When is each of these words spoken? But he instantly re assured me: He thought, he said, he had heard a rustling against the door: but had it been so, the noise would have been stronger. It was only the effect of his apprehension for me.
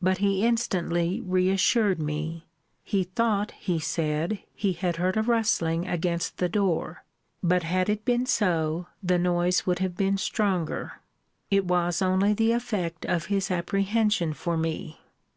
But 0.00 0.18
he 0.18 0.46
instantly 0.46 1.20
re 1.20 1.50
assured 1.50 1.98
me: 2.00 2.46
He 2.84 3.02
thought, 3.02 3.50
he 3.58 3.80
said, 3.80 4.38
he 4.54 4.72
had 4.72 4.98
heard 4.98 5.16
a 5.16 5.22
rustling 5.24 5.84
against 5.84 6.36
the 6.36 6.48
door: 6.48 7.02
but 7.42 7.64
had 7.64 7.88
it 7.88 8.04
been 8.04 8.24
so, 8.24 8.86
the 9.02 9.18
noise 9.18 9.66
would 9.66 9.80
have 9.80 9.96
been 9.96 10.16
stronger. 10.16 11.00
It 11.50 11.64
was 11.64 12.00
only 12.00 12.34
the 12.34 12.52
effect 12.52 13.04
of 13.06 13.26
his 13.26 13.50
apprehension 13.50 14.32
for 14.32 14.56
me. 14.56 15.00